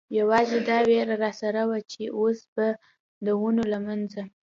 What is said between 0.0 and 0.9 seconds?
یوازې دا